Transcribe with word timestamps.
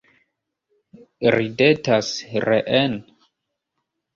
Ridetas 1.35 2.09
reen? 2.47 2.97